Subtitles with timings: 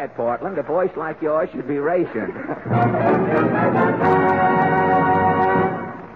[0.00, 0.58] bad, Portland.
[0.58, 2.34] A voice like yours should be rationed.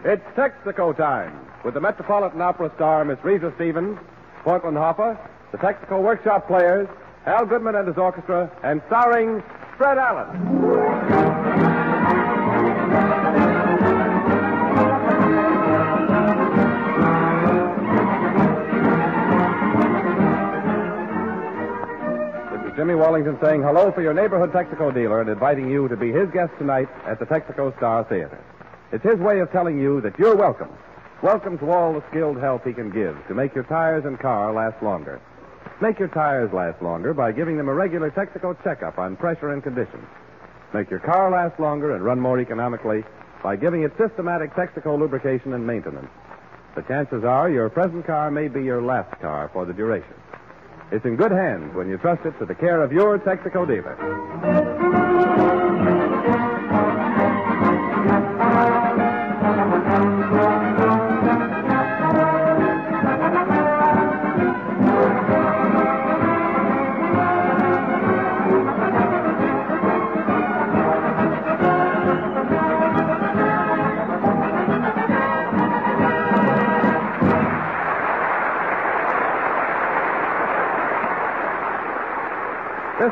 [0.06, 1.32] It's Texaco time
[1.64, 3.98] with the Metropolitan Opera star Miss Risë Stevens,
[4.42, 5.16] Portland Hoffa,
[5.50, 6.86] the Texaco Workshop Players,
[7.24, 9.42] Al Goodman and his orchestra, and starring
[9.78, 10.73] Fred Allen.
[22.84, 26.28] Jimmy Wallington saying hello for your neighborhood Texaco dealer and inviting you to be his
[26.32, 28.38] guest tonight at the Texaco Star Theater.
[28.92, 30.68] It's his way of telling you that you're welcome.
[31.22, 34.52] Welcome to all the skilled help he can give to make your tires and car
[34.52, 35.18] last longer.
[35.80, 39.62] Make your tires last longer by giving them a regular Texaco checkup on pressure and
[39.62, 40.06] condition.
[40.74, 43.02] Make your car last longer and run more economically
[43.42, 46.10] by giving it systematic Texaco lubrication and maintenance.
[46.74, 50.16] The chances are your present car may be your last car for the duration.
[50.92, 54.53] It's in good hands when you trust it to the care of your Texaco dealer.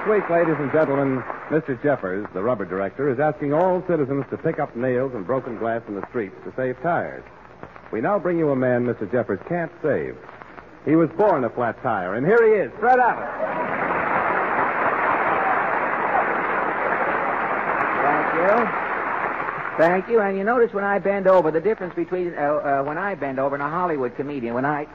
[0.03, 1.81] This week, ladies and gentlemen, Mr.
[1.81, 5.81] Jeffers, the rubber director, is asking all citizens to pick up nails and broken glass
[5.87, 7.23] in the streets to save tires.
[7.93, 9.09] We now bring you a man Mr.
[9.13, 10.17] Jeffers can't save.
[10.85, 13.29] He was born a flat tire, and here he is, Fred Allen.
[18.03, 19.79] Thank you.
[19.79, 20.21] Thank you.
[20.21, 23.39] And you notice when I bend over, the difference between uh, uh, when I bend
[23.39, 24.89] over and a Hollywood comedian, when I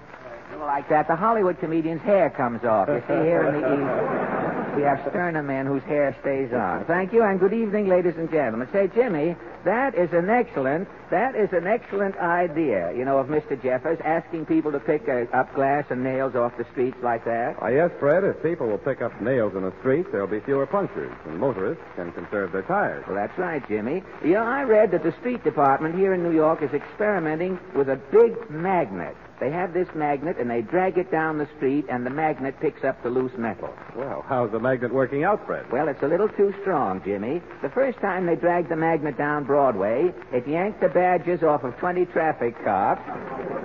[0.60, 2.90] like that, the Hollywood comedian's hair comes off.
[2.90, 4.37] You see here in the east,
[4.78, 6.86] we have sterner men whose hair stays on.
[6.86, 8.68] Thank you, and good evening, ladies and gentlemen.
[8.72, 9.36] Say, Jimmy,
[9.66, 13.62] that is an excellent, that is an excellent idea, you know, of Mr.
[13.62, 17.60] Jeffers, asking people to pick uh, up glass and nails off the streets like that.
[17.60, 20.68] Why, yes, Fred, if people will pick up nails in the streets, there'll be fewer
[20.68, 23.04] punctures, and motorists can conserve their tires.
[23.08, 24.04] Well, that's right, Jimmy.
[24.24, 27.96] Know, I read that the street department here in New York is experimenting with a
[28.12, 29.16] big magnet.
[29.40, 32.84] They have this magnet and they drag it down the street, and the magnet picks
[32.84, 33.70] up the loose metal.
[33.96, 35.72] Well, how's the magnet working out, Fred?
[35.72, 37.42] Well, it's a little too strong, Jimmy.
[37.62, 41.78] The first time they dragged the magnet down Broadway, it yanked the badges off of
[41.78, 43.02] 20 traffic cops.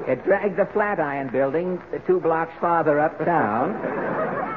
[0.07, 3.73] It dragged the Flatiron building two blocks farther uptown.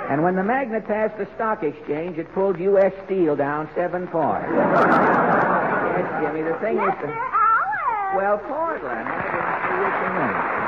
[0.10, 2.94] And when the magnet passed the stock exchange, it pulled U.S.
[3.06, 4.50] Steel down seven points.
[4.52, 6.84] yes, Jimmy, the thing is...
[6.84, 7.10] Mr.
[7.10, 8.18] Allen!
[8.18, 10.65] Well, Portland, I didn't see you come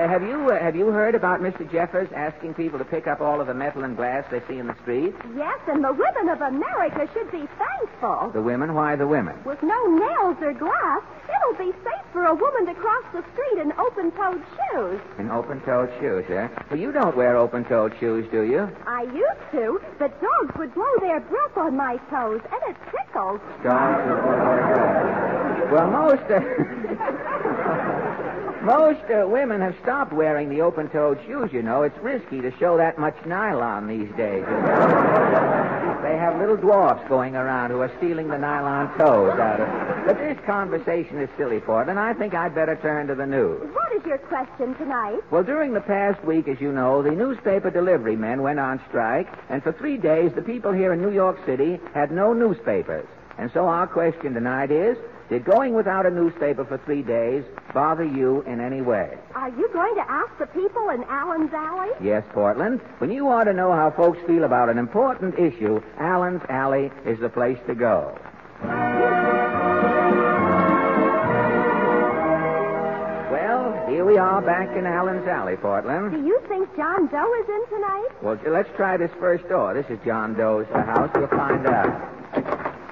[0.00, 1.70] Uh, have you uh, have you heard about Mr.
[1.70, 4.66] Jeffers asking people to pick up all of the metal and glass they see in
[4.66, 5.14] the streets?
[5.36, 8.30] Yes, and the women of America should be thankful.
[8.32, 8.72] The women?
[8.72, 9.36] Why the women?
[9.44, 13.60] With no nails or glass, it'll be safe for a woman to cross the street
[13.60, 15.00] in open-toed shoes.
[15.18, 16.48] In open-toed shoes, eh?
[16.70, 18.70] Well, you don't wear open-toed shoes, do you?
[18.86, 23.40] I used to, but dogs would blow their breath on my toes, and it tickles.
[23.62, 25.10] Dogs.
[25.70, 26.40] Well, most uh,
[28.62, 31.50] most uh, women have stopped wearing the open-toed shoes.
[31.52, 34.44] You know, it's risky to show that much nylon these days.
[36.02, 40.06] They have little dwarfs going around who are stealing the nylon toes out of.
[40.06, 43.70] But this conversation is silly, and I think I'd better turn to the news.
[43.72, 45.20] What is your question tonight?
[45.30, 49.28] Well, during the past week, as you know, the newspaper delivery men went on strike,
[49.48, 53.06] and for three days, the people here in New York City had no newspapers.
[53.38, 54.96] And so our question tonight is,
[55.30, 59.16] did going without a newspaper for three days bother you in any way?
[59.34, 61.90] Are you going to ask the people in Allen's Alley?
[62.02, 62.80] Yes, Portland.
[62.98, 67.20] When you want to know how folks feel about an important issue, Allen's Alley is
[67.20, 68.18] the place to go.
[73.30, 76.10] Well, here we are back in Allen's Alley, Portland.
[76.10, 78.08] Do you think John Doe is in tonight?
[78.20, 79.74] Well, let's try this first door.
[79.74, 81.10] This is John Doe's house.
[81.14, 82.08] We'll find out.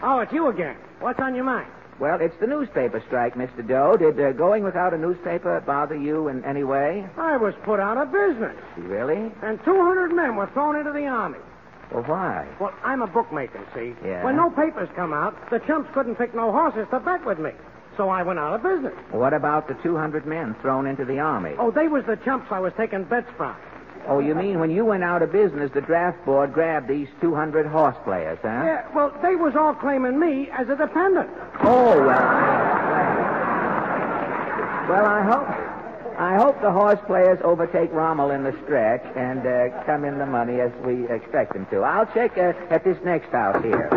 [0.05, 0.77] Oh, it's you again.
[1.01, 1.69] What's on your mind?
[2.00, 3.67] Well, it's the newspaper strike, Mr.
[3.67, 3.97] Doe.
[3.97, 7.05] Did uh, going without a newspaper bother you in any way?
[7.17, 9.33] I was put out of business, Really?
[9.43, 11.39] and 200 men were thrown into the army.
[11.93, 12.47] Well, why?
[12.61, 13.95] Well, I'm a bookmaker, see?
[14.05, 14.23] Yeah.
[14.23, 17.50] When no papers come out, the chumps couldn't pick no horses to bet with me.
[17.97, 18.95] So I went out of business.
[19.11, 21.55] What about the 200 men thrown into the army?
[21.59, 23.56] Oh, they was the chumps I was taking bets from.
[24.09, 27.67] Oh, you mean when you went out of business, the draft board grabbed these 200
[27.67, 28.49] horse players, huh?
[28.49, 31.29] Yeah, well, they was all claiming me as a dependent.
[31.61, 32.49] Oh, well.
[34.89, 35.49] Well, I hope.
[36.19, 40.27] I hope the horse players overtake Rommel in the stretch and uh, come in the
[40.27, 41.83] money as we expect them to.
[41.83, 43.89] I'll check uh, at this next house here.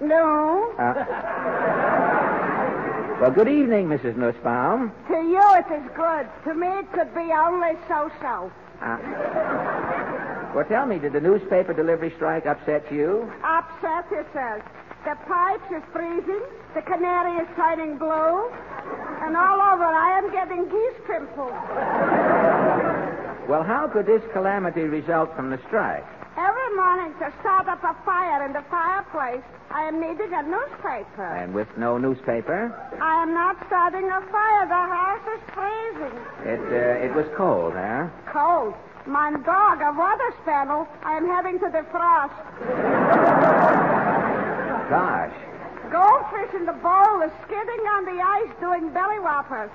[0.00, 0.74] No.
[0.80, 2.11] Uh,
[3.22, 4.16] well, good evening, Mrs.
[4.16, 4.90] Nussbaum.
[5.06, 6.26] To you it is good.
[6.42, 8.50] To me it could be only so-so.
[8.82, 8.98] Uh,
[10.52, 13.30] well, tell me, did the newspaper delivery strike upset you?
[13.44, 14.60] Upset, it says.
[15.04, 16.42] The pipes is freezing,
[16.74, 18.50] the canary is turning blue,
[19.22, 21.54] and all over I am getting geese pimples.
[23.48, 26.21] Well, how could this calamity result from the strike?
[26.92, 29.40] Morning to start up a fire in the fireplace,
[29.70, 31.24] I am needing a newspaper.
[31.24, 32.68] And with no newspaper,
[33.00, 34.68] I am not starting a fire.
[34.68, 36.16] The house is freezing.
[36.44, 38.08] it uh, it was cold, huh?
[38.28, 38.74] Cold.
[39.06, 42.36] My dog, a water spaniel, I am having to defrost.
[44.92, 45.36] Gosh.
[45.88, 49.72] Goldfish in the bowl is skidding on the ice doing belly whoppers.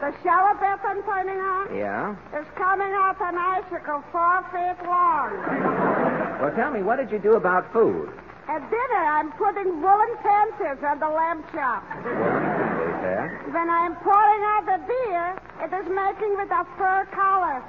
[0.00, 0.10] Huh?
[0.10, 2.16] The shower bath I'm turning on Yeah.
[2.40, 5.30] is coming off an icicle four feet long.
[6.40, 8.08] Well, tell me, what did you do about food?
[8.48, 11.84] At dinner, I'm putting woolen panties on the lamb chop.
[11.84, 13.28] Huh?
[13.52, 17.62] When I'm pouring out the beer, it is making with a fur collar.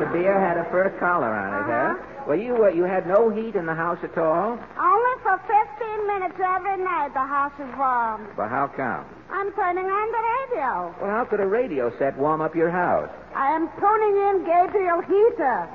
[0.00, 1.72] The beer had a fur collar on it, huh?
[1.72, 2.24] Uh-huh.
[2.26, 4.58] Well, you uh, you had no heat in the house at all.
[4.78, 8.28] Only for 15 minutes every night the house is warm.
[8.36, 9.04] Well, how come?
[9.30, 10.22] I'm turning on the
[10.56, 10.94] radio.
[11.00, 13.10] Well, how could a radio set warm up your house?
[13.34, 15.68] I am tuning in Gabriel Heatter.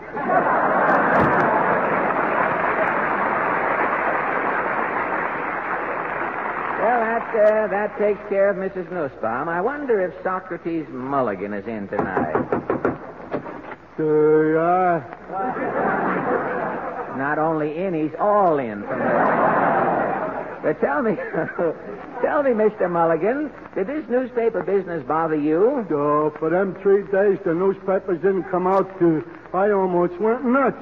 [6.83, 8.91] Well, that uh, that takes care of Mrs.
[8.91, 9.47] Nussbaum.
[9.47, 12.35] I wonder if Socrates Mulligan is in tonight.
[13.97, 14.99] Uh,
[17.15, 18.81] Not only in, he's all in.
[18.83, 19.62] From the...
[20.63, 21.11] But tell me,
[22.23, 22.89] tell me, Mr.
[22.89, 25.83] Mulligan, did this newspaper business bother you?
[25.83, 28.87] uh, for them three days, the newspapers didn't come out.
[29.01, 29.19] Uh,
[29.55, 30.81] I almost went nuts.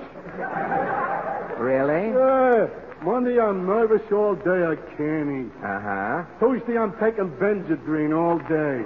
[1.58, 2.14] Really?
[2.14, 2.68] Yeah.
[3.02, 4.62] Monday, I'm nervous all day.
[4.62, 5.52] I can't eat.
[5.66, 6.24] Uh huh.
[6.40, 8.86] Tuesday, I'm taking Benzedrine all day.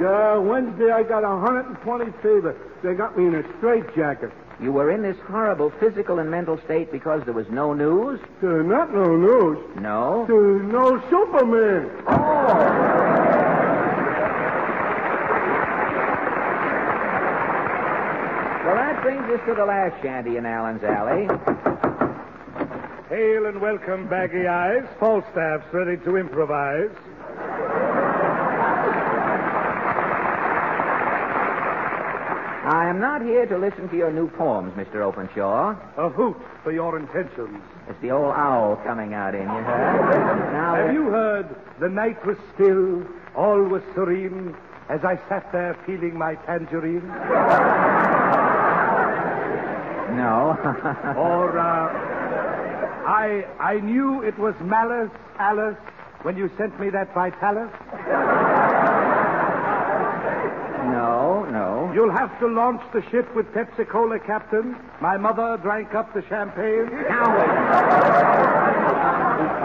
[0.00, 2.56] Yeah, Wednesday, I got a 120 fever.
[2.82, 4.32] They got me in a straitjacket.
[4.60, 8.20] You were in this horrible physical and mental state because there was no news?
[8.42, 9.58] Uh, not no news.
[9.80, 10.24] No.
[10.24, 11.90] Uh, no Superman.
[12.06, 13.24] Oh!
[18.64, 21.26] Well, that brings us to the last shanty in Allen's Alley.
[23.10, 24.84] Hail and welcome, Baggy Eyes.
[24.98, 26.90] Falstaff's ready to improvise.
[32.94, 35.02] I am not here to listen to your new poems, Mr.
[35.02, 35.74] Openshaw.
[35.96, 37.60] A hoot for your intentions.
[37.88, 40.52] It's the old owl coming out in you, huh?
[40.52, 41.56] Now, Have uh, you heard?
[41.80, 43.02] The night was still,
[43.34, 44.54] all was serene,
[44.88, 47.04] as I sat there feeling my tangerine.
[50.14, 50.54] No.
[51.18, 51.90] Or, uh,
[53.08, 55.10] I, I knew it was malice,
[55.40, 55.76] Alice,
[56.22, 57.70] when you sent me that vitalis.
[60.92, 61.83] no, no.
[61.94, 64.74] You'll have to launch the ship with Pepsi Cola, Captain.
[65.00, 66.90] My mother drank up the champagne.
[67.08, 67.36] Now.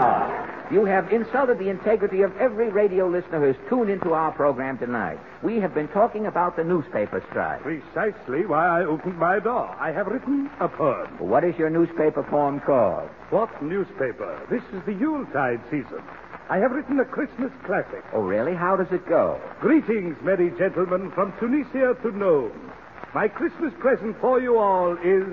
[0.02, 4.30] Ah, you have insulted the integrity of every radio listener who has tuned into our
[4.30, 5.18] program tonight.
[5.42, 7.62] We have been talking about the newspaper strike.
[7.62, 9.74] Precisely why I opened my door.
[9.80, 11.18] I have written a poem.
[11.18, 13.08] What is your newspaper poem called?
[13.30, 14.46] What newspaper?
[14.48, 16.04] This is the Yuletide season.
[16.50, 18.02] I have written a Christmas classic.
[18.12, 18.56] Oh, really?
[18.56, 19.40] How does it go?
[19.60, 22.72] Greetings, merry gentlemen, from Tunisia to Nome.
[23.14, 25.24] My Christmas present for you all is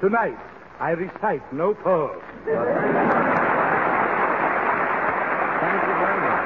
[0.00, 0.36] tonight.
[0.80, 2.18] I recite no poem.
[2.42, 2.58] Thank
[5.86, 6.42] you very much.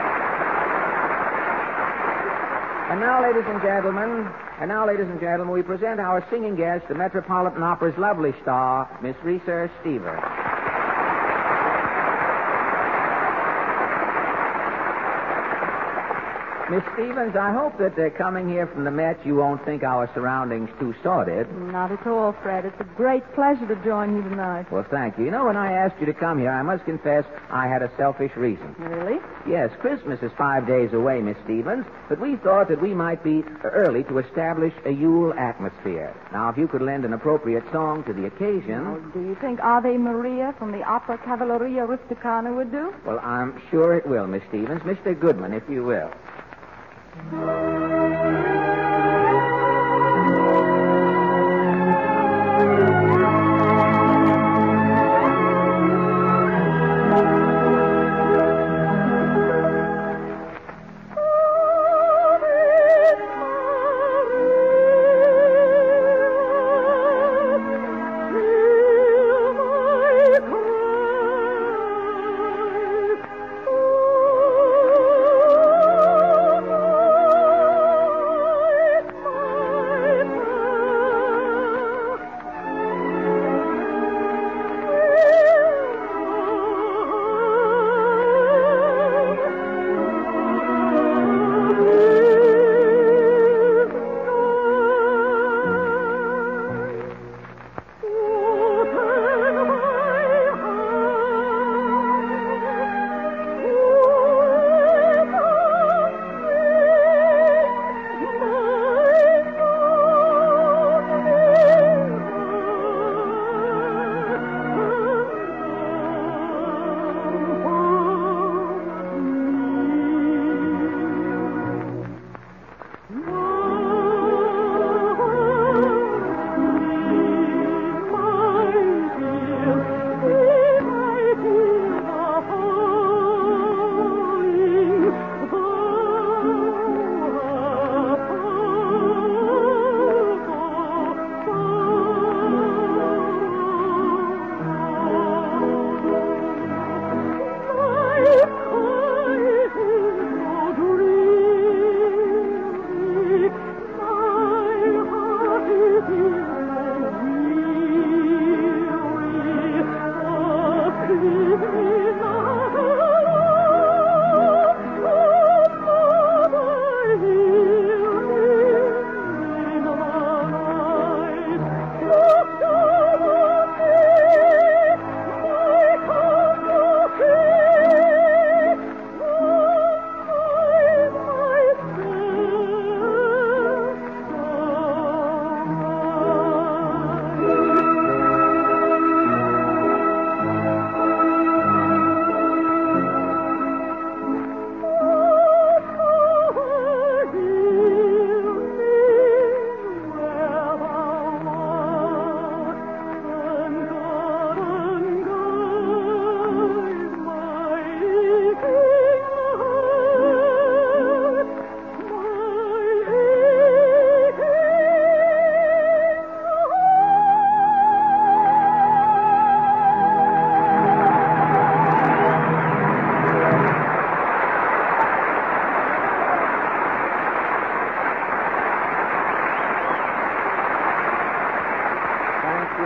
[2.90, 4.28] And now, ladies and gentlemen,
[4.60, 8.90] and now, ladies and gentlemen, we present our singing guest, the Metropolitan Opera's lovely star,
[9.02, 10.45] Miss Risë Stevens.
[16.68, 20.10] Miss Stevens, I hope that uh, coming here from the Met, you won't think our
[20.14, 21.46] surroundings too sordid.
[21.70, 22.64] Not at all, Fred.
[22.64, 24.66] It's a great pleasure to join you tonight.
[24.72, 25.26] Well, thank you.
[25.26, 27.90] You know, when I asked you to come here, I must confess I had a
[27.96, 28.74] selfish reason.
[28.80, 29.20] Really?
[29.48, 33.44] Yes, Christmas is five days away, Miss Stevens, but we thought that we might be
[33.62, 36.12] early to establish a Yule atmosphere.
[36.32, 39.60] Now, if you could lend an appropriate song to the Oh, occasion, do you think
[39.60, 42.92] Ave Maria from the opera Cavalleria Rusticana would do?
[43.06, 44.82] well, I'm sure it will, Miss Stevens.
[44.82, 45.18] Mr.
[45.18, 46.10] Goodman, if you will.
[47.18, 47.95] Thank you,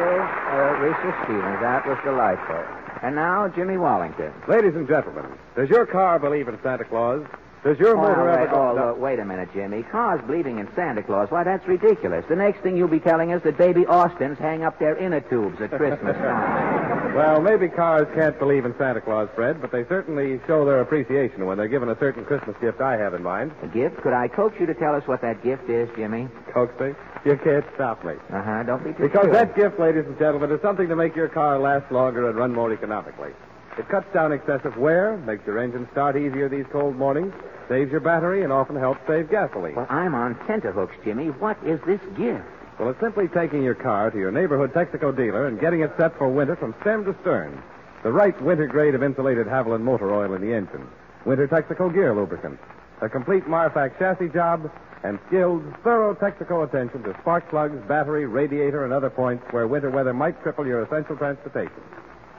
[0.00, 1.61] uh, Risë Stevens.
[1.61, 2.62] That was delightful.
[3.02, 4.33] And now, Jimmy Wallington.
[4.49, 5.25] Ladies and gentlemen,
[5.57, 7.25] does your car believe in Santa Claus?
[7.64, 8.87] Does your Oh, motor ever wait, oh, No.
[8.88, 9.83] look, wait a minute, Jimmy.
[9.83, 11.30] Cars believing in Santa Claus.
[11.30, 12.25] Why, that's ridiculous.
[12.28, 15.61] The next thing you'll be telling us that baby Austins hang up their inner tubes
[15.61, 16.78] at Christmas time.
[17.14, 21.44] Well, maybe cars can't believe in Santa Claus, Fred, but they certainly show their appreciation
[21.46, 23.52] when they're given a certain Christmas gift I have in mind.
[23.62, 23.96] A gift?
[24.02, 26.28] Could I coax you to tell us what that gift is, Jimmy?
[26.52, 26.92] Coax me?
[27.24, 28.14] You can't stop me.
[28.32, 28.62] Uh-huh.
[28.62, 29.32] Don't be too Because sure.
[29.32, 32.54] that gift, ladies and gentlemen, is something to make your car last longer and run
[32.54, 33.30] more economically.
[33.76, 37.32] It cuts down excessive wear, makes your engine start easier these cold mornings,
[37.68, 39.74] saves your battery, and often helps save gasoline.
[39.74, 41.26] Well, I'm on tenterhooks, Jimmy.
[41.28, 42.44] What is this gift?
[42.80, 46.16] Well, it's simply taking your car to your neighborhood Texaco dealer and getting it set
[46.16, 47.62] for winter from stem to stern.
[48.02, 50.88] The right winter grade of insulated Havoline motor oil in the engine.
[51.26, 52.58] Winter Texaco gear lubricant.
[53.02, 54.72] A complete Marfac chassis job.
[55.04, 59.90] And skilled, thorough Texaco attention to spark plugs, battery, radiator, and other points where winter
[59.90, 61.82] weather might cripple your essential transportation.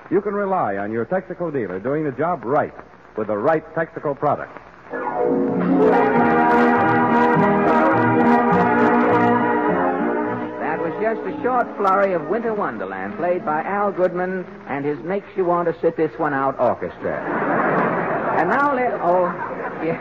[0.09, 2.73] You can rely on your Texaco dealer doing the job right
[3.15, 4.57] with the right Texaco product.
[11.15, 15.43] Just a short flurry of Winter Wonderland played by Al Goodman and his Makes You
[15.43, 17.19] Want to Sit This One Out Orchestra.
[18.39, 18.93] And now let.
[19.01, 19.25] Oh,
[19.83, 19.99] yes,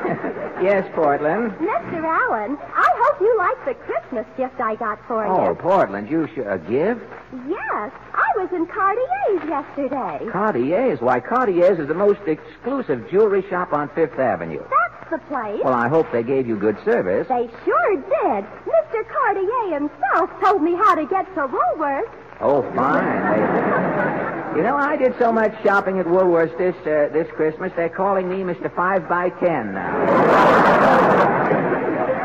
[0.62, 1.50] yes Portland.
[1.54, 2.04] Mr.
[2.04, 5.32] Allen, I hope you like the Christmas gift I got for you.
[5.32, 5.54] Oh.
[5.56, 6.46] Portland, you should.
[6.46, 7.00] A gift?
[7.48, 10.30] Yes, I was in Cartier's yesterday.
[10.30, 11.00] Cartier's?
[11.00, 14.62] Why, Cartier's is the most exclusive jewelry shop on Fifth Avenue.
[14.70, 15.60] That's the place.
[15.64, 17.26] Well, I hope they gave you good service.
[17.28, 18.44] They sure did.
[18.64, 19.04] Mr.
[19.08, 22.08] Cartier himself told me how to get to Woolworth.
[22.40, 24.38] Oh, fine.
[24.50, 27.72] You know, I did so much shopping at Woolworth's this uh, this Christmas.
[27.76, 28.68] They're calling me Mr.
[28.74, 29.96] Five by Ten now.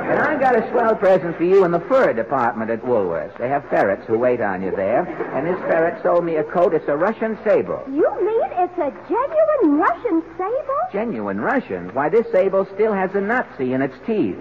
[0.10, 3.38] and I got a swell present for you in the fur department at Woolworth's.
[3.38, 5.06] They have ferrets who wait on you there.
[5.36, 6.74] And this ferret sold me a coat.
[6.74, 7.84] It's a Russian sable.
[7.88, 8.35] You mean
[8.65, 10.79] it's a genuine Russian sable?
[10.91, 11.93] Genuine Russian.
[11.93, 14.38] Why, this sable still has a Nazi in its teeth.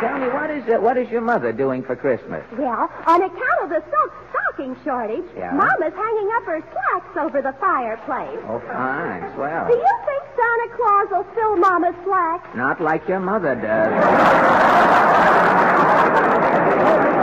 [0.00, 2.44] Tell me, what is uh, what is your mother doing for Christmas?
[2.58, 5.52] Well, on account of the silk stocking shortage, Yeah?
[5.52, 8.38] Mama's hanging up her slacks over the fireplace.
[8.48, 9.66] Oh, fine, swell.
[9.68, 12.48] Do you think Santa Claus will fill Mama's slacks?
[12.56, 13.92] Not like your mother does.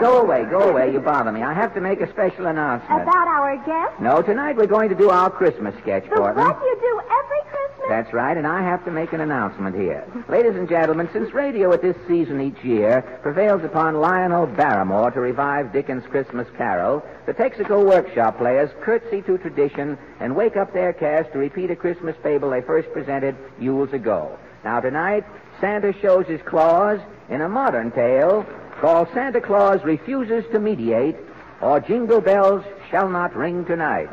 [0.00, 0.92] Go away, go away.
[0.92, 1.42] You bother me.
[1.42, 3.02] I have to make a special announcement.
[3.02, 4.00] About our guest?
[4.00, 6.36] No, tonight we're going to do our Christmas sketch, The Portland.
[6.48, 7.88] what you do every Christmas?
[7.88, 10.04] That's right, and I have to make an announcement here.
[10.28, 15.20] Ladies and gentlemen, since radio at this season each year prevails upon Lionel Barrymore to
[15.20, 20.92] revive Dickens' Christmas Carol, the Texaco Workshop players curtsy to tradition and wake up their
[20.92, 24.38] cast to repeat a Christmas fable they first presented years ago.
[24.64, 25.24] Now, tonight,
[25.60, 28.46] Santa shows his claws in a modern tale
[28.80, 31.16] called Santa Claus Refuses to Mediate
[31.60, 34.08] or Jingle Bells Shall Not Ring Tonight.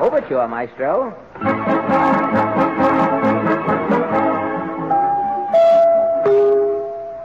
[0.00, 1.14] Overture, Maestro.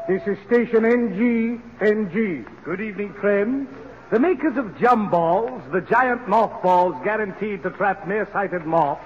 [0.08, 2.46] This is station NG, NG.
[2.64, 3.68] Good evening, friends.
[4.12, 9.02] The makers of Jum Balls, the giant mothballs guaranteed to trap nearsighted moths,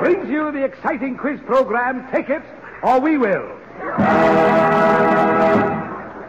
[0.00, 2.42] brings you the exciting quiz program, Take It
[2.84, 3.48] or We Will.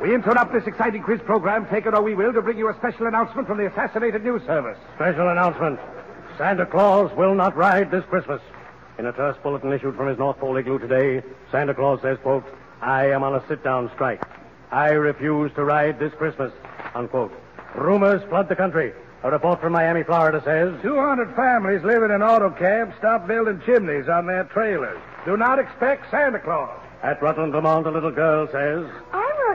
[0.01, 2.75] We interrupt this exciting quiz program, Take It or We Will, to bring you a
[2.77, 4.77] special announcement from the Assassinated News Service.
[4.95, 5.79] Special announcement.
[6.39, 8.41] Santa Claus will not ride this Christmas.
[8.97, 12.43] In a terse bulletin issued from his North Pole igloo today, Santa Claus says, quote,
[12.81, 14.23] I am on a sit-down strike.
[14.71, 16.51] I refuse to ride this Christmas.
[16.95, 17.31] Unquote.
[17.75, 18.93] Rumors flood the country.
[19.23, 24.09] A report from Miami, Florida says 200 families living in auto camps stop building chimneys
[24.09, 24.99] on their trailers.
[25.25, 26.79] Do not expect Santa Claus.
[27.03, 28.85] at Rutland, Vermont, a little girl says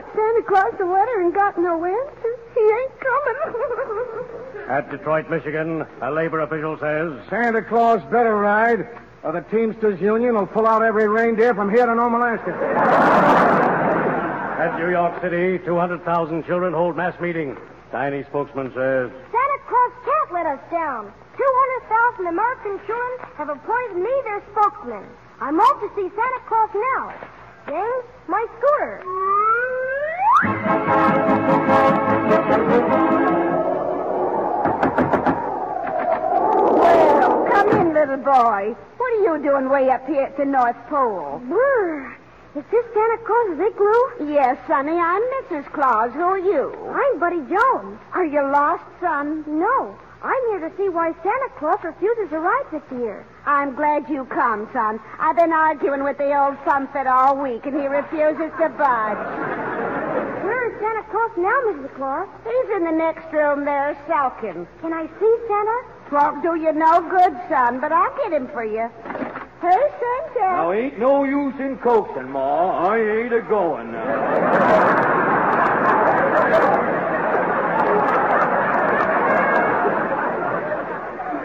[0.07, 2.37] I wrote Santa Claus a letter and got no answer.
[2.53, 4.69] He ain't coming.
[4.69, 8.87] at Detroit, Michigan, a labor official says Santa Claus better ride,
[9.23, 12.51] or the Teamsters Union will pull out every reindeer from here to Nome, Alaska.
[14.59, 17.57] at New York City, 200,000 children hold mass meeting.
[17.91, 21.13] Tiny spokesman says Santa Claus can't let us down.
[21.37, 25.05] 200,000 American children have appointed me their spokesman.
[25.39, 27.13] I'm off to see Santa Claus now.
[27.67, 29.76] James, my scooter.
[36.77, 38.75] Well, come in, little boy.
[38.97, 41.41] What are you doing way up here at the North Pole?
[41.47, 42.15] Brr.
[42.55, 44.31] Is this Santa Claus's igloo?
[44.33, 45.71] Yes, Sonny, I'm Mrs.
[45.73, 46.11] Claus.
[46.13, 46.71] Who are you?
[46.93, 47.99] I'm Buddy Jones.
[48.13, 49.43] Are you lost, son?
[49.47, 53.25] No, I'm here to see why Santa Claus refuses to ride this year.
[53.45, 54.99] I'm glad you come, son.
[55.19, 59.66] I've been arguing with the old sunset all week, and he refuses to budge.
[60.79, 61.95] Where is Santa Claus now, Mrs.
[61.95, 62.27] Claus?
[62.43, 64.67] He's in the next room there, sulking.
[64.81, 65.81] Can I see Santa?
[66.11, 68.87] Won't do you no good, son, but I'll get him for you.
[69.61, 70.39] Hey, Santa.
[70.39, 72.87] Now, ain't no use in coaxing, Ma.
[72.89, 74.03] I ain't a going now.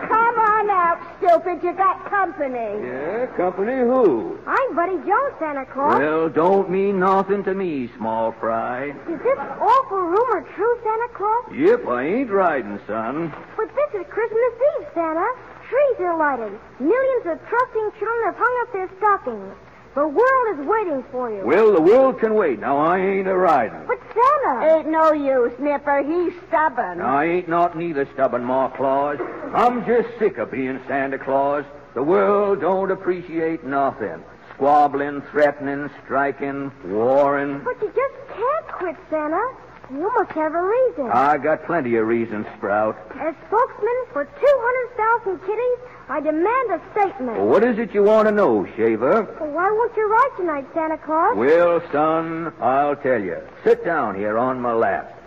[0.09, 0.99] Come on out,
[1.33, 1.62] stupid.
[1.62, 2.85] You got company.
[2.85, 4.38] Yeah, company who?
[4.47, 5.99] I'm Buddy Jones, Santa Claus.
[5.99, 8.90] Well, don't mean nothing to me, small fry.
[8.90, 11.45] Is this awful rumor true, Santa Claus?
[11.55, 13.33] Yep, I ain't riding, son.
[13.57, 15.27] But this is Christmas Eve, Santa.
[15.68, 16.59] Trees are lighted.
[16.81, 19.55] Millions of trusting children have hung up their stockings.
[19.95, 21.45] The world is waiting for you.
[21.45, 22.59] Well, the world can wait.
[22.59, 23.87] Now, I ain't a riding.
[23.87, 26.03] But Santa, Ain't no use, Nipper.
[26.03, 27.01] He's stubborn.
[27.03, 29.19] I ain't not neither stubborn, Ma Claus.
[29.55, 31.65] I'm just sick of being Santa Claus.
[31.95, 34.25] The world don't appreciate nothing.
[34.55, 37.61] Squabbling, threatening, striking, warring.
[37.63, 39.43] but you just can't quit, Santa.
[39.90, 41.11] You must have a reason.
[41.12, 42.97] I got plenty of reasons, Sprout.
[43.18, 47.37] As spokesman for 200,000 kitties, I demand a statement.
[47.38, 49.23] Well, what is it you want to know, Shaver?
[49.23, 51.37] Why won't you ride tonight, Santa Claus?
[51.37, 53.38] Well, son, I'll tell you.
[53.64, 55.18] Sit down here on my lap.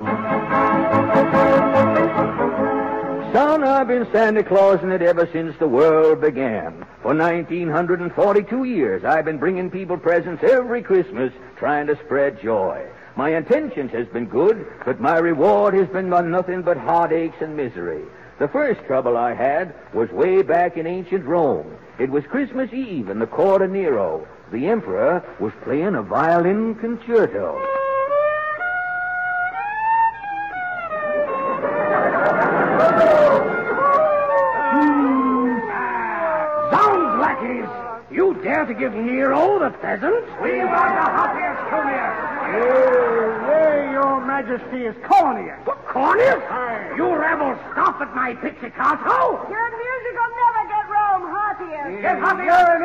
[3.34, 6.86] Son, I've been Santa Clausing it ever since the world began.
[7.02, 12.88] For 1942 years, I've been bringing people presents every Christmas, trying to spread joy.
[13.16, 18.04] My intentions has been good, but my reward has been nothing but heartaches and misery.
[18.40, 21.78] The first trouble I had was way back in ancient Rome.
[21.98, 24.28] It was Christmas Eve in the court of Nero.
[24.52, 27.58] The emperor was playing a violin concerto.
[38.66, 40.26] You to give Nero the pheasant?
[40.42, 42.18] We are the happiest Cornelius.
[43.46, 45.60] Yea, your majesty is Cornelius.
[45.66, 46.42] What, Cornelius?
[46.98, 49.46] You rebels, stop at my pizzicato!
[49.54, 52.02] Your music will never get Rome happier.
[52.02, 52.82] Get happier!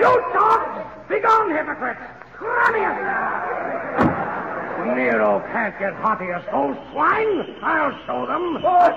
[0.00, 0.88] You dogs!
[1.10, 2.00] Begone, hypocrites!
[2.38, 3.69] Cornelius!
[4.94, 7.56] Nero can't get haughtier, those swine!
[7.62, 8.62] I'll show them!
[8.62, 8.96] What,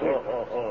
[0.00, 0.16] kid?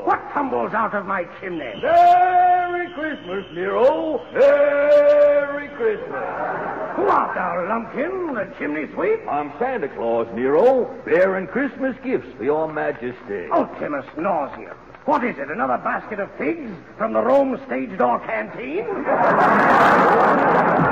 [0.04, 1.72] What tumbles out of my chimney?
[1.82, 4.20] Merry Christmas, Nero.
[4.32, 6.96] Merry Christmas.
[6.96, 8.34] Who art thou, lumpkin?
[8.34, 9.20] The chimney sweep?
[9.28, 13.48] I'm Santa Claus, Nero, bearing Christmas gifts for your majesty.
[13.52, 14.70] Oh, Ultimus nauseam.
[15.04, 18.86] What is it, another basket of figs from the Rome stage door canteen?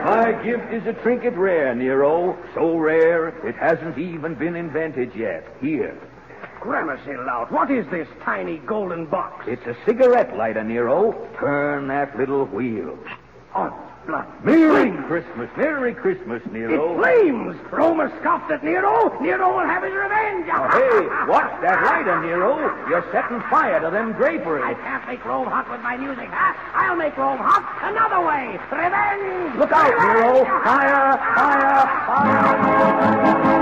[0.07, 2.39] My gift is a trinket rare, Nero.
[2.55, 5.45] So rare, it hasn't even been invented yet.
[5.61, 5.99] Here.
[6.61, 9.47] Gramercy lout, what is this tiny golden box?
[9.49, 11.29] It's a cigarette lighter, Nero.
[11.41, 12.97] Turn that little wheel.
[13.57, 14.27] Oh, blood.
[14.45, 15.51] Merry Christmas.
[15.57, 16.95] Merry Christmas, Nero.
[16.95, 17.57] It flames!
[17.73, 19.13] Rome has scoffed at Nero.
[19.21, 20.47] Nero will have his revenge.
[20.53, 22.57] Oh, hey, watch that lighter, Nero.
[22.89, 24.65] You're setting fire to them draperies.
[24.65, 26.55] I can't make Rome hot with my music, huh?
[26.75, 28.59] I'll make Rome hot another way.
[28.71, 29.59] Revenge!
[29.59, 30.45] Look out, Nero.
[30.63, 33.57] Fire, fire, fire.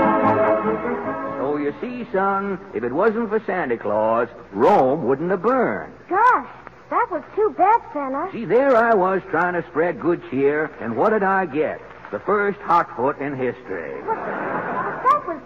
[1.39, 5.93] So you see, son, if it wasn't for Santa Claus, Rome wouldn't have burned.
[6.09, 6.47] Gosh,
[6.89, 8.29] that was too bad, Santa.
[8.31, 11.81] See, there I was trying to spread good cheer, and what did I get?
[12.11, 14.01] The first hot foot in history.
[14.05, 15.41] But that was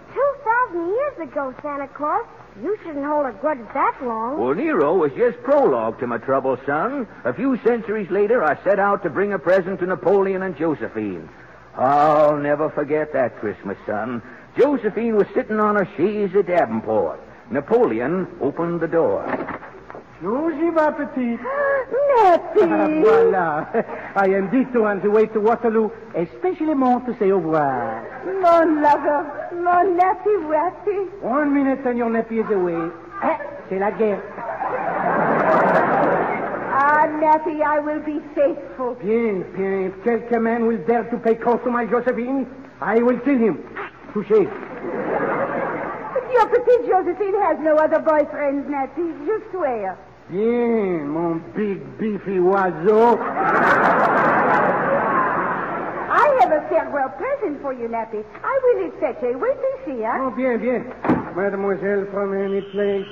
[0.72, 2.26] 2,000 years ago, Santa Claus.
[2.62, 4.38] You shouldn't hold a grudge that long.
[4.38, 7.06] Well, Nero was just prologue to my trouble, son.
[7.24, 11.28] A few centuries later, I set out to bring a present to Napoleon and Josephine.
[11.76, 14.22] I'll never forget that Christmas, son.
[14.58, 17.20] Josephine was sitting on her chaise at Davenport.
[17.50, 19.24] Napoleon opened the door.
[20.22, 21.40] Bonjour, ma petite.
[22.14, 22.68] Nephew.
[22.68, 23.66] Ah, voilà.
[24.16, 28.04] I am Dito on the way to Waterloo, especially more to say au revoir.
[28.26, 31.08] Mon lover, mon nephew, Ratty.
[31.22, 32.90] One minute and your nephew is away.
[33.22, 33.38] Ah,
[33.70, 34.20] c'est la guerre.
[36.72, 38.96] Ah, Nephew, I will be faithful.
[39.02, 39.86] Bien, bien.
[39.86, 42.46] If quelqu'un man will dare to pay close to my Josephine,
[42.82, 43.58] I will kill him.
[44.12, 44.48] Touché.
[46.12, 49.14] But your petite Josephine has no other boyfriends, Nephew.
[49.24, 49.96] Je swear.
[50.30, 53.18] Bien, mon big beefy oiseau.
[56.08, 58.24] I have a farewell present for you, Nappy.
[58.44, 59.36] I will it fetch you.
[59.38, 60.18] Wait and see, huh?
[60.20, 60.84] Oh, bien, bien.
[61.34, 63.06] Mademoiselle from any place,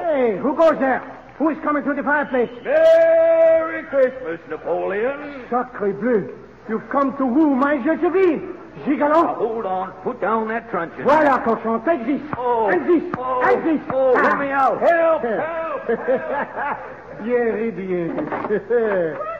[0.00, 1.02] Hey, who goes there?
[1.36, 2.48] Who is coming to the fireplace?
[2.64, 5.44] Merry Christmas, Napoleon.
[5.50, 6.34] Sacre bleu.
[6.70, 8.54] You've come to woo my Josephine.
[8.84, 9.36] Gigolo.
[9.36, 9.92] Hold on.
[10.02, 11.04] Put down that truncheon.
[11.04, 11.82] Voilà, cochon.
[11.84, 12.20] Take this.
[12.36, 13.02] Oh, and this.
[13.18, 13.82] oh, and this.
[13.92, 14.22] oh, Ah.
[14.22, 14.80] let me out.
[14.80, 15.86] Help, help.
[17.24, 18.16] bien, bien.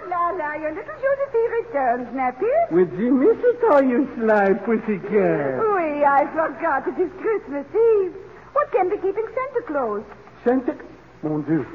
[0.09, 2.51] La la, your little Josephine returns, Nappy.
[2.71, 5.59] With the mistletoe you slide, pussycat.
[5.61, 6.87] Oui, I forgot.
[6.89, 8.15] It is Christmas Eve.
[8.55, 10.03] What can be keeping Santa Claus?
[10.45, 10.75] Santa...
[11.23, 11.67] Mon Dieu.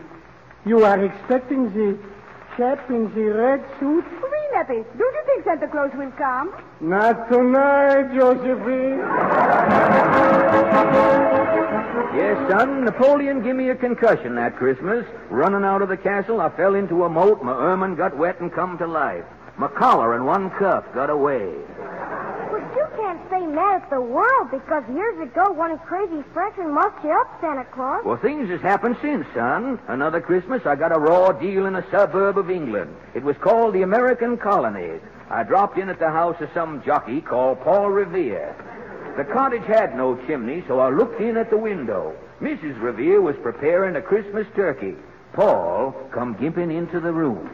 [0.66, 1.98] You are expecting the
[2.58, 4.06] chap in the red suit?
[4.24, 4.84] Oui, Nappy.
[4.98, 6.54] Don't you think Santa Claus will come?
[6.82, 9.00] Not tonight, Josephine.
[12.16, 12.84] Yes, son.
[12.84, 15.06] Napoleon give me a concussion that Christmas.
[15.30, 17.44] Running out of the castle, I fell into a moat.
[17.44, 19.24] My ermine got wet and come to life.
[19.58, 21.54] My collar and one cuff got away.
[23.28, 27.66] Stay mad at the world because years ago one crazy Frenchman mucked you up, Santa
[27.66, 28.04] Claus.
[28.06, 29.80] Well, things has happened since, son.
[29.88, 32.96] Another Christmas, I got a raw deal in a suburb of England.
[33.14, 35.02] It was called the American Colonies.
[35.30, 38.56] I dropped in at the house of some jockey called Paul Revere.
[39.18, 42.16] The cottage had no chimney, so I looked in at the window.
[42.42, 42.82] Mrs.
[42.82, 44.96] Revere was preparing a Christmas turkey.
[45.34, 47.50] Paul come gimping into the room.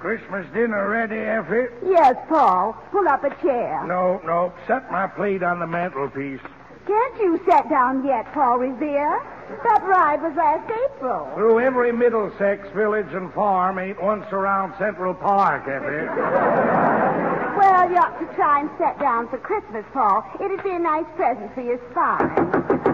[0.00, 1.72] Christmas dinner ready, Effie?
[1.86, 2.72] Yes, Paul.
[2.92, 3.84] Pull up a chair.
[3.86, 4.52] No, no.
[4.66, 6.40] Set my plate on the mantelpiece.
[6.86, 9.20] Can't you sit down yet, Paul Revere?
[9.64, 11.30] That ride was last April.
[11.34, 17.28] Through every Middlesex village and farm ain't once around Central Park, Effie.
[17.58, 20.24] Well, you ought to try and sit down for Christmas, Paul.
[20.40, 22.18] It'd be a nice present for your spy.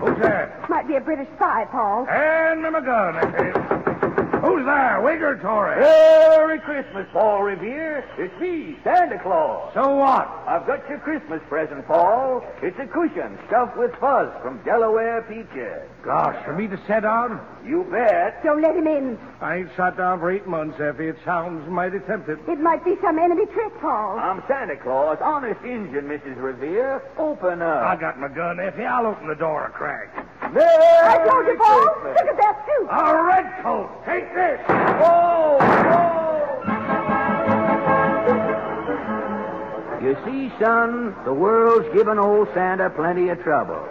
[0.00, 0.70] Who's that?
[0.70, 2.06] Might be a British spy, Paul.
[2.06, 3.83] Hand me my gun, Effie.
[4.44, 5.80] Who's there, Whig or Tory?
[5.80, 8.04] Merry Christmas, Paul Revere.
[8.18, 9.72] It's me, Santa Claus.
[9.72, 10.28] So what?
[10.46, 12.44] I've got your Christmas present, Paul.
[12.60, 15.88] It's a cushion stuffed with fuzz from Delaware peaches.
[16.04, 17.40] Gosh, for me to sit down?
[17.66, 18.44] You bet.
[18.44, 19.18] Don't let him in.
[19.40, 21.08] I ain't sat down for eight months, Effie.
[21.08, 22.36] It sounds mighty tempting.
[22.46, 24.18] It might be some enemy trick, Paul.
[24.18, 26.36] I'm Santa Claus, honest Injun, Mrs.
[26.36, 27.00] Revere.
[27.16, 27.82] Open up.
[27.84, 28.84] I got my gun, Effie.
[28.84, 30.12] I'll open the door a crack.
[30.52, 31.86] Merry I told you, Paul.
[31.88, 32.16] Christmas.
[32.20, 32.88] Look at that suit.
[32.90, 33.88] A red coat!
[34.04, 34.60] Take this!
[34.68, 36.24] Whoa, whoa.
[40.04, 43.82] You see, son, the world's given old Santa plenty of trouble.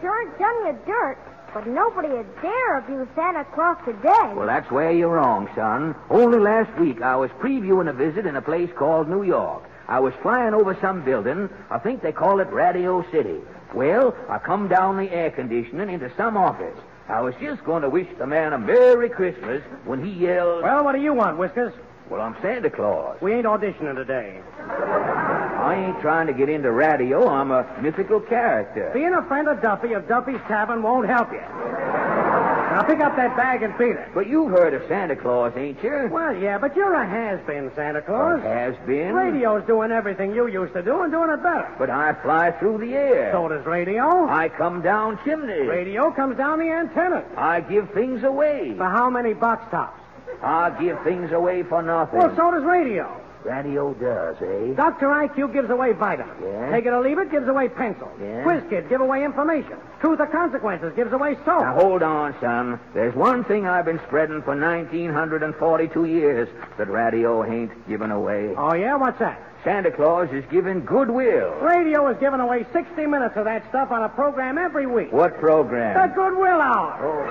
[0.00, 1.18] Sure done you dirt,
[1.52, 4.32] but nobody would dare abuse Santa Claus today.
[4.34, 5.94] Well, that's where you're wrong, son.
[6.08, 9.64] Only last week I was previewing a visit in a place called New York.
[9.88, 11.48] I was flying over some building.
[11.70, 13.38] I think they call it Radio City.
[13.74, 16.78] Well, I come down the air conditioning into some office.
[17.08, 20.84] I was just going to wish the man a Merry Christmas when he yelled, Well,
[20.84, 21.72] what do you want, Whiskers?
[22.10, 23.18] Well, I'm Santa Claus.
[23.20, 24.40] We ain't auditioning today.
[24.58, 27.28] I ain't trying to get into radio.
[27.28, 28.90] I'm a mythical character.
[28.92, 31.38] Being a friend of Duffy of Duffy's Tavern won't help you.
[31.38, 34.08] Now pick up that bag and beat it.
[34.12, 36.08] But you've heard of Santa Claus, ain't you?
[36.10, 38.42] Well, yeah, but you're a has-been, Santa Claus.
[38.42, 39.14] Has been.
[39.14, 41.72] Radio's doing everything you used to do and doing it better.
[41.78, 43.30] But I fly through the air.
[43.32, 44.26] So does radio.
[44.28, 45.68] I come down chimneys.
[45.68, 47.24] Radio comes down the antenna.
[47.36, 48.74] I give things away.
[48.76, 50.00] For how many box tops?
[50.42, 52.18] I give things away for nothing.
[52.18, 53.20] Well, so does radio.
[53.44, 54.74] Radio does, eh?
[54.74, 55.06] Dr.
[55.06, 56.38] IQ gives away vitamins.
[56.42, 56.70] Yeah?
[56.70, 58.10] Take it or leave it gives away pencils.
[58.20, 58.42] Yeah?
[58.42, 59.78] Quiz Kid give away information.
[60.00, 61.62] Truth or consequences gives away soap.
[61.62, 62.78] Now hold on, son.
[62.92, 68.54] There's one thing I've been spreading for 1942 years that radio ain't giving away.
[68.56, 68.96] Oh, yeah?
[68.96, 69.40] What's that?
[69.64, 71.50] Santa Claus is giving goodwill.
[71.60, 75.12] Radio is giving away 60 minutes of that stuff on a program every week.
[75.12, 75.94] What program?
[75.94, 76.14] The?
[76.14, 77.26] Goodwill Hour.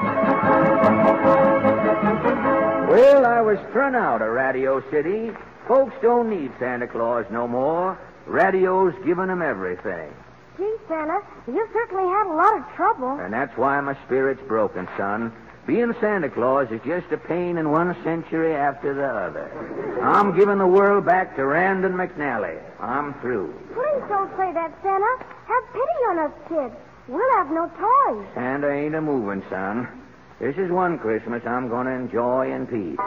[2.90, 5.30] Well, I was thrown out of Radio City.
[5.68, 8.00] Folks don't need Santa Claus no more.
[8.26, 10.12] Radio's giving them everything.
[10.58, 13.20] Gee, Santa, you certainly had a lot of trouble.
[13.20, 15.32] And that's why my spirit's broken, son.
[15.68, 20.02] Being Santa Claus is just a pain in one century after the other.
[20.02, 22.60] I'm giving the world back to Rand McNally.
[22.80, 23.54] I'm through.
[23.76, 25.26] Please don't say that, Santa.
[25.46, 26.76] Have pity on us kids.
[27.08, 28.26] We'll have no toys.
[28.34, 29.88] Santa ain't a moving, son.
[30.40, 33.00] This is one Christmas I'm going to enjoy in peace.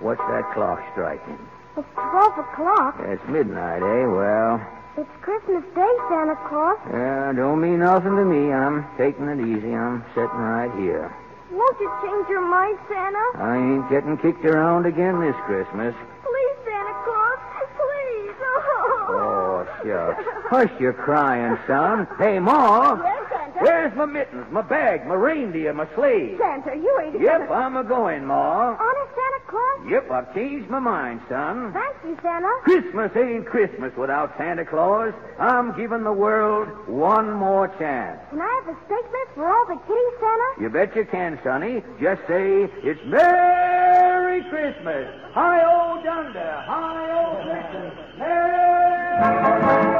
[0.00, 1.38] What's that clock striking?
[1.76, 2.96] It's 12 o'clock.
[3.06, 4.06] It's midnight, eh?
[4.06, 4.60] Well,
[4.98, 6.78] It's Christmas Day, Santa Claus.
[6.92, 8.52] yeah, don't mean nothing to me.
[8.52, 9.74] I'm taking it easy.
[9.74, 11.14] I'm sitting right here.
[11.50, 13.26] Won't you change your mind, Santa?
[13.38, 15.94] I ain't getting kicked around again this Christmas.
[16.22, 17.38] Please, Santa Claus.
[17.78, 18.34] Please.
[19.06, 20.24] Oh, shucks.
[20.48, 22.06] Hush your crying, son.
[22.18, 22.96] Hey, Ma.
[23.96, 26.36] My mittens, my bag, my reindeer, my sleigh?
[26.36, 28.76] Santa, you ain't Yep, I'm a going, Ma.
[28.76, 29.88] Honest, Santa Claus?
[29.88, 31.72] Yep, I've changed my mind, son.
[31.72, 32.50] Thank you, Santa.
[32.64, 35.14] Christmas ain't Christmas without Santa Claus.
[35.38, 38.18] I'm giving the world one more chance.
[38.30, 40.60] Can I have a statement for all the kitties, Santa?
[40.60, 41.82] You bet you can, Sonny.
[42.00, 45.06] Just say, it's Merry Christmas.
[45.34, 46.62] Hi, old Dunder.
[46.66, 48.18] Hi, old Christmas.
[48.18, 49.93] Merry...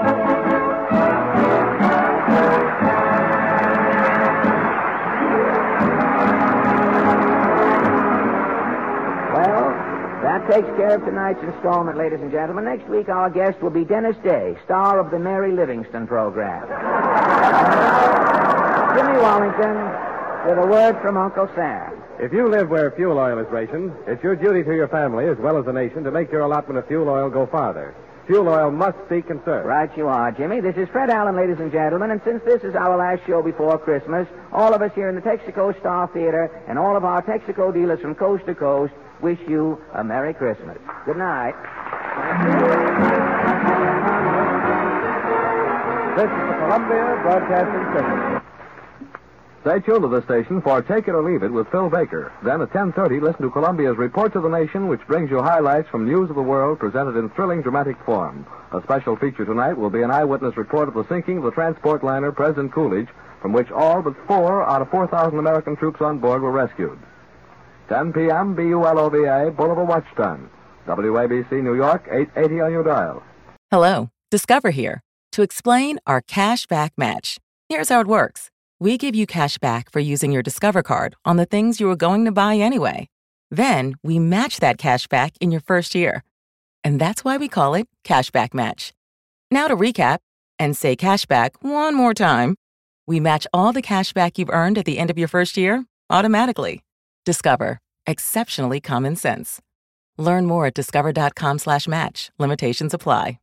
[10.48, 12.64] takes care of tonight's installment, ladies and gentlemen.
[12.64, 16.62] Next week, our guest will be Dennis Day, star of the Mary Livingstone program.
[18.96, 19.76] Jimmy Wallington
[20.48, 22.02] with a word from Uncle Sam.
[22.20, 25.38] If you live where fuel oil is rationed, it's your duty to your family as
[25.38, 27.94] well as the nation to make your allotment of fuel oil go farther.
[28.26, 29.66] Fuel oil must be conserved.
[29.66, 30.61] Right you are, Jimmy.
[30.61, 33.78] This is Fred Allen, ladies and gentlemen, and since this is our last show before
[33.78, 37.72] Christmas, all of us here in the Texaco Star Theater and all of our Texaco
[37.72, 40.76] dealers from coast to coast wish you a Merry Christmas.
[41.06, 41.54] Good night.
[46.14, 48.42] This is the Columbia Broadcasting System.
[49.62, 52.34] Stay tuned to this station for Take It or Leave It with Phil Baker.
[52.44, 56.04] Then at 10.30, listen to Columbia's Report to the Nation, which brings you highlights from
[56.04, 58.46] news of the world presented in thrilling dramatic form.
[58.72, 62.04] A special feature tonight will be an eyewitness report of the sinking of the transport
[62.04, 63.08] liner President Coolidge,
[63.40, 66.98] from which all but four out of 4,000 American troops on board were rescued.
[67.88, 70.51] 10 p.m., BULOVA, Boulevard Watchtown.
[70.87, 73.23] WABC, New York, 880 on your dial.
[73.70, 77.38] Hello, Discover here to explain our cash back match.
[77.68, 81.37] Here's how it works we give you cash back for using your Discover card on
[81.37, 83.09] the things you were going to buy anyway.
[83.51, 86.23] Then we match that cash back in your first year.
[86.83, 88.92] And that's why we call it Cashback Match.
[89.51, 90.18] Now to recap
[90.59, 92.57] and say cashback one more time.
[93.07, 95.85] We match all the cash back you've earned at the end of your first year
[96.11, 96.84] automatically.
[97.24, 97.78] Discover.
[98.06, 99.60] Exceptionally common sense.
[100.18, 102.30] Learn more at discover.com slash match.
[102.38, 103.38] Limitations apply.